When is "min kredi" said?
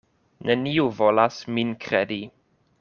1.59-2.21